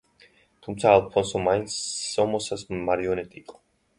[0.67, 1.75] თუმცა, ალფონსო მაინც
[2.13, 3.63] სომოსას მარიონეტი იყო.